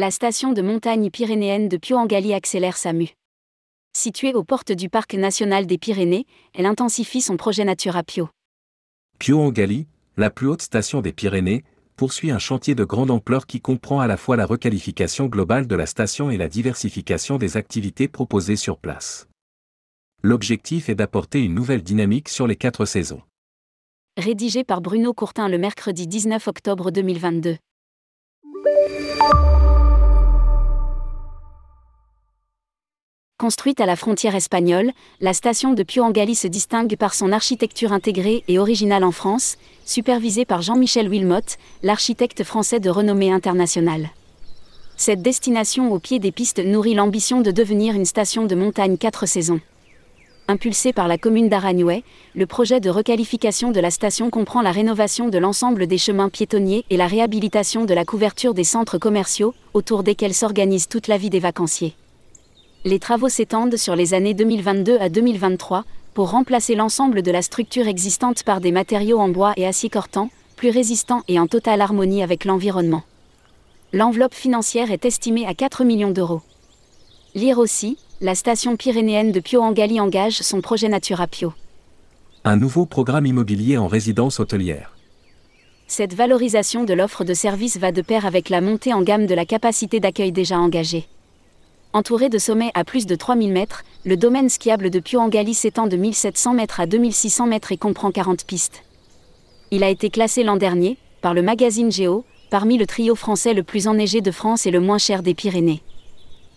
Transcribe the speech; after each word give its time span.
La 0.00 0.12
station 0.12 0.52
de 0.52 0.62
montagne 0.62 1.10
pyrénéenne 1.10 1.68
de 1.68 1.76
Pio-Engali 1.76 2.32
accélère 2.32 2.76
sa 2.76 2.92
mue. 2.92 3.16
Située 3.96 4.32
aux 4.32 4.44
portes 4.44 4.70
du 4.70 4.88
parc 4.88 5.14
national 5.14 5.66
des 5.66 5.76
Pyrénées, 5.76 6.24
elle 6.54 6.66
intensifie 6.66 7.20
son 7.20 7.36
projet 7.36 7.64
Natura 7.64 8.04
Pio. 8.04 8.28
Pio-Engali, 9.18 9.88
la 10.16 10.30
plus 10.30 10.46
haute 10.46 10.62
station 10.62 11.00
des 11.00 11.12
Pyrénées, 11.12 11.64
poursuit 11.96 12.30
un 12.30 12.38
chantier 12.38 12.76
de 12.76 12.84
grande 12.84 13.10
ampleur 13.10 13.44
qui 13.48 13.60
comprend 13.60 13.98
à 13.98 14.06
la 14.06 14.16
fois 14.16 14.36
la 14.36 14.46
requalification 14.46 15.26
globale 15.26 15.66
de 15.66 15.74
la 15.74 15.86
station 15.86 16.30
et 16.30 16.36
la 16.36 16.48
diversification 16.48 17.36
des 17.36 17.56
activités 17.56 18.06
proposées 18.06 18.54
sur 18.54 18.78
place. 18.78 19.26
L'objectif 20.22 20.88
est 20.88 20.94
d'apporter 20.94 21.42
une 21.42 21.54
nouvelle 21.54 21.82
dynamique 21.82 22.28
sur 22.28 22.46
les 22.46 22.54
quatre 22.54 22.84
saisons. 22.84 23.22
Rédigé 24.16 24.62
par 24.62 24.80
Bruno 24.80 25.12
Courtin 25.12 25.48
le 25.48 25.58
mercredi 25.58 26.06
19 26.06 26.46
octobre 26.46 26.92
2022. 26.92 27.56
Construite 33.40 33.80
à 33.80 33.86
la 33.86 33.94
frontière 33.94 34.34
espagnole, 34.34 34.90
la 35.20 35.32
station 35.32 35.72
de 35.72 35.84
Pio-Engali 35.84 36.34
se 36.34 36.48
distingue 36.48 36.96
par 36.96 37.14
son 37.14 37.30
architecture 37.30 37.92
intégrée 37.92 38.42
et 38.48 38.58
originale 38.58 39.04
en 39.04 39.12
France, 39.12 39.58
supervisée 39.84 40.44
par 40.44 40.60
Jean-Michel 40.60 41.08
Wilmot, 41.08 41.54
l'architecte 41.84 42.42
français 42.42 42.80
de 42.80 42.90
renommée 42.90 43.30
internationale. 43.30 44.10
Cette 44.96 45.22
destination 45.22 45.92
au 45.92 46.00
pied 46.00 46.18
des 46.18 46.32
pistes 46.32 46.58
nourrit 46.58 46.94
l'ambition 46.94 47.40
de 47.40 47.52
devenir 47.52 47.94
une 47.94 48.06
station 48.06 48.44
de 48.44 48.56
montagne 48.56 48.98
quatre 48.98 49.24
saisons. 49.24 49.60
Impulsé 50.48 50.92
par 50.92 51.06
la 51.06 51.16
commune 51.16 51.48
d'Aragnouet, 51.48 52.02
le 52.34 52.46
projet 52.46 52.80
de 52.80 52.90
requalification 52.90 53.70
de 53.70 53.78
la 53.78 53.92
station 53.92 54.30
comprend 54.30 54.62
la 54.62 54.72
rénovation 54.72 55.28
de 55.28 55.38
l'ensemble 55.38 55.86
des 55.86 55.98
chemins 55.98 56.28
piétonniers 56.28 56.84
et 56.90 56.96
la 56.96 57.06
réhabilitation 57.06 57.84
de 57.84 57.94
la 57.94 58.04
couverture 58.04 58.52
des 58.52 58.64
centres 58.64 58.98
commerciaux, 58.98 59.54
autour 59.74 60.02
desquels 60.02 60.34
s'organise 60.34 60.88
toute 60.88 61.06
la 61.06 61.18
vie 61.18 61.30
des 61.30 61.38
vacanciers. 61.38 61.94
Les 62.88 62.98
travaux 62.98 63.28
s'étendent 63.28 63.76
sur 63.76 63.94
les 63.96 64.14
années 64.14 64.32
2022 64.32 64.96
à 64.98 65.10
2023 65.10 65.84
pour 66.14 66.30
remplacer 66.30 66.74
l'ensemble 66.74 67.20
de 67.20 67.30
la 67.30 67.42
structure 67.42 67.86
existante 67.86 68.44
par 68.44 68.62
des 68.62 68.72
matériaux 68.72 69.18
en 69.18 69.28
bois 69.28 69.52
et 69.58 69.66
acier 69.66 69.90
cortant, 69.90 70.30
plus 70.56 70.70
résistants 70.70 71.22
et 71.28 71.38
en 71.38 71.46
totale 71.46 71.82
harmonie 71.82 72.22
avec 72.22 72.46
l'environnement. 72.46 73.02
L'enveloppe 73.92 74.32
financière 74.32 74.90
est 74.90 75.04
estimée 75.04 75.44
à 75.44 75.52
4 75.52 75.84
millions 75.84 76.12
d'euros. 76.12 76.40
Lire 77.34 77.58
aussi, 77.58 77.98
la 78.22 78.34
station 78.34 78.74
pyrénéenne 78.76 79.32
de 79.32 79.40
Pio-Engali 79.40 80.00
engage 80.00 80.38
son 80.38 80.62
projet 80.62 80.88
Natura 80.88 81.26
Pio. 81.26 81.52
Un 82.44 82.56
nouveau 82.56 82.86
programme 82.86 83.26
immobilier 83.26 83.76
en 83.76 83.86
résidence 83.86 84.40
hôtelière. 84.40 84.96
Cette 85.88 86.14
valorisation 86.14 86.84
de 86.84 86.94
l'offre 86.94 87.24
de 87.24 87.34
services 87.34 87.76
va 87.76 87.92
de 87.92 88.00
pair 88.00 88.24
avec 88.24 88.48
la 88.48 88.62
montée 88.62 88.94
en 88.94 89.02
gamme 89.02 89.26
de 89.26 89.34
la 89.34 89.44
capacité 89.44 90.00
d'accueil 90.00 90.32
déjà 90.32 90.58
engagée. 90.58 91.06
Entouré 91.94 92.28
de 92.28 92.36
sommets 92.36 92.70
à 92.74 92.84
plus 92.84 93.06
de 93.06 93.14
3000 93.14 93.50
mètres, 93.50 93.82
le 94.04 94.18
domaine 94.18 94.50
skiable 94.50 94.90
de 94.90 95.00
Pio-Engali 95.00 95.54
s'étend 95.54 95.86
de 95.86 95.96
1700 95.96 96.52
mètres 96.52 96.80
à 96.80 96.86
2600 96.86 97.46
mètres 97.46 97.72
et 97.72 97.78
comprend 97.78 98.10
40 98.10 98.44
pistes. 98.44 98.82
Il 99.70 99.82
a 99.82 99.88
été 99.88 100.10
classé 100.10 100.44
l'an 100.44 100.56
dernier, 100.56 100.98
par 101.22 101.32
le 101.32 101.40
magazine 101.40 101.90
Géo, 101.90 102.26
parmi 102.50 102.76
le 102.76 102.86
trio 102.86 103.14
français 103.14 103.54
le 103.54 103.62
plus 103.62 103.88
enneigé 103.88 104.20
de 104.20 104.30
France 104.30 104.66
et 104.66 104.70
le 104.70 104.80
moins 104.80 104.98
cher 104.98 105.22
des 105.22 105.34
Pyrénées. 105.34 105.82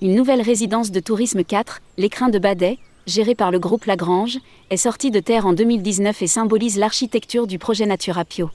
Une 0.00 0.16
nouvelle 0.16 0.42
résidence 0.42 0.90
de 0.90 0.98
tourisme 0.98 1.44
4, 1.44 1.80
l'écrin 1.98 2.28
de 2.28 2.40
Badet, 2.40 2.78
gérée 3.06 3.36
par 3.36 3.52
le 3.52 3.60
groupe 3.60 3.84
Lagrange, 3.84 4.38
est 4.70 4.76
sortie 4.76 5.12
de 5.12 5.20
terre 5.20 5.46
en 5.46 5.52
2019 5.52 6.20
et 6.20 6.26
symbolise 6.26 6.78
l'architecture 6.78 7.46
du 7.46 7.60
projet 7.60 7.86
Natura 7.86 8.24
Pio. 8.24 8.50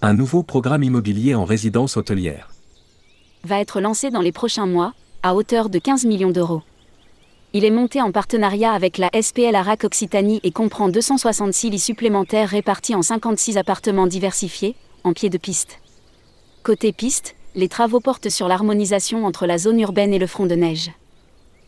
Un 0.00 0.14
nouveau 0.14 0.44
programme 0.44 0.84
immobilier 0.84 1.34
en 1.34 1.44
résidence 1.44 1.96
hôtelière. 1.96 2.50
Va 3.42 3.58
être 3.58 3.80
lancé 3.80 4.10
dans 4.10 4.20
les 4.20 4.32
prochains 4.32 4.66
mois, 4.66 4.94
à 5.22 5.36
hauteur 5.36 5.68
de 5.68 5.78
15 5.78 6.04
millions 6.04 6.30
d'euros. 6.30 6.62
Il 7.52 7.64
est 7.64 7.70
monté 7.70 8.00
en 8.00 8.10
partenariat 8.10 8.72
avec 8.72 8.98
la 8.98 9.10
SPL 9.20 9.54
Arac 9.54 9.84
Occitanie 9.84 10.40
et 10.42 10.50
comprend 10.50 10.88
266 10.88 11.70
lits 11.70 11.78
supplémentaires 11.78 12.48
répartis 12.48 12.94
en 12.94 13.02
56 13.02 13.56
appartements 13.56 14.06
diversifiés, 14.06 14.74
en 15.04 15.12
pied 15.12 15.30
de 15.30 15.38
piste. 15.38 15.78
Côté 16.64 16.92
piste, 16.92 17.36
les 17.54 17.68
travaux 17.68 18.00
portent 18.00 18.30
sur 18.30 18.48
l'harmonisation 18.48 19.24
entre 19.24 19.46
la 19.46 19.58
zone 19.58 19.80
urbaine 19.80 20.12
et 20.12 20.18
le 20.18 20.26
front 20.26 20.46
de 20.46 20.54
neige. 20.54 20.90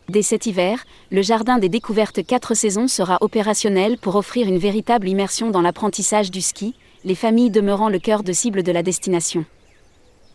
Dès 0.09 0.21
cet 0.21 0.47
hiver, 0.47 0.85
le 1.09 1.21
Jardin 1.21 1.57
des 1.57 1.69
Découvertes 1.69 2.25
4 2.25 2.55
saisons 2.55 2.87
sera 2.87 3.17
opérationnel 3.21 3.97
pour 3.97 4.15
offrir 4.15 4.47
une 4.47 4.57
véritable 4.57 5.07
immersion 5.07 5.49
dans 5.49 5.61
l'apprentissage 5.61 6.29
du 6.29 6.41
ski, 6.41 6.75
les 7.05 7.15
familles 7.15 7.51
demeurant 7.51 7.89
le 7.89 7.99
cœur 7.99 8.23
de 8.23 8.33
cible 8.33 8.63
de 8.63 8.71
la 8.71 8.83
destination. 8.83 9.45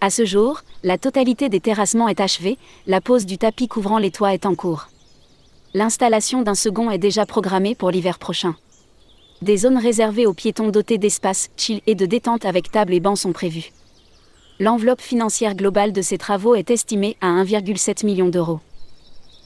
À 0.03 0.09
ce 0.09 0.25
jour, 0.25 0.63
la 0.83 0.97
totalité 0.97 1.51
des 1.51 1.61
terrassements 1.61 2.09
est 2.09 2.21
achevée, 2.21 2.57
la 2.87 3.03
pose 3.03 3.27
du 3.27 3.37
tapis 3.37 3.69
couvrant 3.69 3.99
les 3.99 4.11
toits 4.11 4.33
est 4.33 4.47
en 4.47 4.55
cours. 4.55 4.89
L'installation 5.75 6.41
d'un 6.41 6.55
second 6.55 6.91
est 6.91 6.99
déjà 6.99 7.27
programmée 7.27 7.75
pour 7.75 7.91
l'hiver 7.91 8.19
prochain. 8.19 8.57
Des 9.43 9.59
zones 9.59 9.77
réservées 9.77 10.25
aux 10.25 10.33
piétons 10.33 10.71
dotées 10.71 10.97
d'espace, 10.97 11.51
chill 11.59 11.83
et 11.87 11.95
de 11.95 12.07
détente 12.07 12.47
avec 12.47 12.71
table 12.71 12.95
et 12.95 13.01
bancs 13.01 13.19
sont 13.19 13.33
prévues. 13.33 13.73
L'enveloppe 14.59 15.03
financière 15.03 15.55
globale 15.55 15.93
de 15.93 16.01
ces 16.01 16.17
travaux 16.17 16.55
est 16.55 16.71
estimée 16.71 17.19
à 17.21 17.27
1,7 17.27 18.07
million 18.07 18.29
d'euros. 18.29 18.61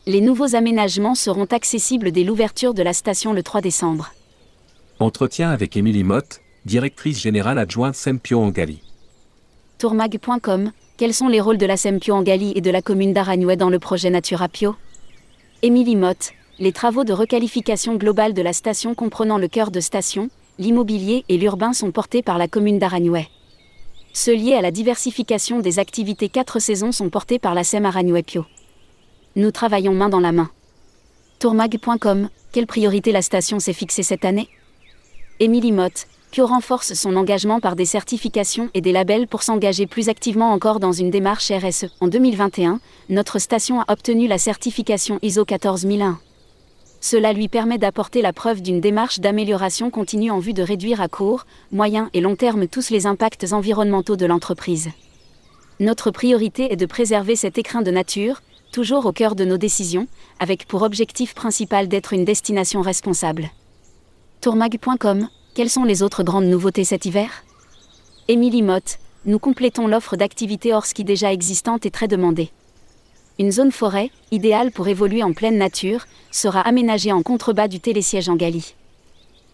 Les 0.06 0.20
nouveaux 0.20 0.54
aménagements 0.54 1.16
seront 1.16 1.46
accessibles 1.46 2.12
dès 2.12 2.22
l'ouverture 2.22 2.74
de 2.74 2.82
la 2.82 2.92
station 2.92 3.32
le 3.32 3.42
3 3.42 3.60
décembre. 3.60 4.12
Entretien 5.00 5.50
avec 5.50 5.76
Émilie 5.76 6.04
Motte, 6.04 6.42
directrice 6.64 7.20
générale 7.20 7.58
adjointe 7.58 7.96
Sempio 7.96 8.40
Angali 8.40 8.80
tourmag.com, 9.78 10.70
quels 10.96 11.14
sont 11.14 11.28
les 11.28 11.40
rôles 11.40 11.58
de 11.58 11.66
la 11.66 11.76
Sempio 11.76 12.14
Angali 12.14 12.52
et 12.54 12.60
de 12.60 12.70
la 12.70 12.82
commune 12.82 13.12
d'Aragnouet 13.12 13.56
dans 13.56 13.70
le 13.70 13.78
projet 13.78 14.10
Natura 14.10 14.48
Pio? 14.48 14.76
Émilie 15.62 15.96
Motte, 15.96 16.32
les 16.58 16.72
travaux 16.72 17.04
de 17.04 17.12
requalification 17.12 17.96
globale 17.96 18.34
de 18.34 18.42
la 18.42 18.52
station 18.52 18.94
comprenant 18.94 19.38
le 19.38 19.48
cœur 19.48 19.70
de 19.70 19.80
station, 19.80 20.30
l'immobilier 20.58 21.24
et 21.28 21.36
l'urbain 21.36 21.72
sont 21.72 21.90
portés 21.90 22.22
par 22.22 22.38
la 22.38 22.48
commune 22.48 22.78
d'Aragnouet. 22.78 23.28
Ceux 24.12 24.34
liés 24.34 24.54
à 24.54 24.60
la 24.60 24.70
diversification 24.70 25.58
des 25.58 25.80
activités 25.80 26.28
quatre 26.28 26.60
saisons 26.60 26.92
sont 26.92 27.10
portés 27.10 27.40
par 27.40 27.54
la 27.54 27.64
SEM 27.64 27.84
Aragnouet 27.84 28.22
Pio. 28.22 28.44
Nous 29.34 29.50
travaillons 29.50 29.94
main 29.94 30.08
dans 30.08 30.20
la 30.20 30.30
main. 30.30 30.50
Tourmag.com, 31.40 32.28
quelle 32.52 32.68
priorité 32.68 33.10
la 33.10 33.22
station 33.22 33.58
s'est 33.58 33.72
fixée 33.72 34.04
cette 34.04 34.24
année? 34.24 34.48
Émilie 35.40 35.72
Motte, 35.72 36.06
Pio 36.34 36.48
renforce 36.48 36.94
son 36.94 37.14
engagement 37.14 37.60
par 37.60 37.76
des 37.76 37.84
certifications 37.84 38.68
et 38.74 38.80
des 38.80 38.90
labels 38.90 39.28
pour 39.28 39.44
s'engager 39.44 39.86
plus 39.86 40.08
activement 40.08 40.50
encore 40.50 40.80
dans 40.80 40.90
une 40.90 41.12
démarche 41.12 41.52
RSE. 41.52 41.86
En 42.00 42.08
2021, 42.08 42.80
notre 43.08 43.38
station 43.38 43.82
a 43.82 43.92
obtenu 43.92 44.26
la 44.26 44.36
certification 44.36 45.20
ISO 45.22 45.44
14001. 45.44 46.18
Cela 47.00 47.32
lui 47.32 47.46
permet 47.46 47.78
d'apporter 47.78 48.20
la 48.20 48.32
preuve 48.32 48.62
d'une 48.62 48.80
démarche 48.80 49.20
d'amélioration 49.20 49.90
continue 49.90 50.32
en 50.32 50.40
vue 50.40 50.54
de 50.54 50.64
réduire 50.64 51.00
à 51.00 51.06
court, 51.06 51.46
moyen 51.70 52.10
et 52.14 52.20
long 52.20 52.34
terme 52.34 52.66
tous 52.66 52.90
les 52.90 53.06
impacts 53.06 53.52
environnementaux 53.52 54.16
de 54.16 54.26
l'entreprise. 54.26 54.88
Notre 55.78 56.10
priorité 56.10 56.72
est 56.72 56.76
de 56.76 56.86
préserver 56.86 57.36
cet 57.36 57.58
écrin 57.58 57.82
de 57.82 57.92
nature, 57.92 58.42
toujours 58.72 59.06
au 59.06 59.12
cœur 59.12 59.36
de 59.36 59.44
nos 59.44 59.56
décisions, 59.56 60.08
avec 60.40 60.66
pour 60.66 60.82
objectif 60.82 61.32
principal 61.32 61.86
d'être 61.86 62.12
une 62.12 62.24
destination 62.24 62.80
responsable. 62.80 63.50
tourmag.com 64.40 65.28
quelles 65.54 65.70
sont 65.70 65.84
les 65.84 66.02
autres 66.02 66.24
grandes 66.24 66.46
nouveautés 66.46 66.84
cet 66.84 67.06
hiver? 67.06 67.44
Émilie 68.26 68.62
Motte, 68.62 68.98
nous 69.24 69.38
complétons 69.38 69.86
l'offre 69.86 70.16
d'activités 70.16 70.74
hors 70.74 70.84
ski 70.84 71.04
déjà 71.04 71.32
existante 71.32 71.86
et 71.86 71.92
très 71.92 72.08
demandée. 72.08 72.50
Une 73.38 73.52
zone 73.52 73.70
forêt, 73.70 74.10
idéale 74.32 74.72
pour 74.72 74.88
évoluer 74.88 75.22
en 75.22 75.32
pleine 75.32 75.56
nature, 75.56 76.06
sera 76.32 76.60
aménagée 76.60 77.12
en 77.12 77.22
contrebas 77.22 77.68
du 77.68 77.78
télésiège 77.78 78.28
en 78.28 78.34
Galie. 78.34 78.74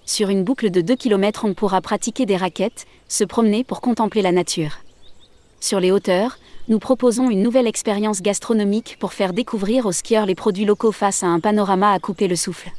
Sur 0.07 0.31
une 0.31 0.43
boucle 0.43 0.71
de 0.71 0.81
2 0.81 0.97
km, 0.97 1.45
on 1.45 1.53
pourra 1.53 1.83
pratiquer 1.83 2.25
des 2.25 2.37
raquettes, 2.37 2.87
se 3.09 3.25
promener 3.25 3.63
pour 3.63 3.83
contempler 3.83 4.23
la 4.23 4.33
nature. 4.33 4.79
Sur 5.61 5.81
les 5.81 5.93
hauteurs, 5.93 6.39
nous 6.69 6.79
proposons 6.79 7.29
une 7.29 7.43
nouvelle 7.43 7.67
expérience 7.67 8.23
gastronomique 8.23 8.97
pour 8.99 9.13
faire 9.13 9.35
découvrir 9.35 9.85
aux 9.85 9.93
skieurs 9.93 10.27
les 10.27 10.35
produits 10.35 10.65
locaux 10.65 10.93
face 10.93 11.23
à 11.23 11.27
un 11.27 11.41
panorama 11.41 11.93
à 11.93 11.99
couper 11.99 12.27
le 12.27 12.37
souffle. 12.37 12.71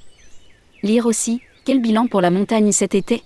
Lire 0.82 1.06
aussi, 1.06 1.42
quel 1.64 1.80
bilan 1.80 2.08
pour 2.08 2.22
la 2.22 2.32
montagne 2.32 2.72
cet 2.72 2.96
été? 2.96 3.24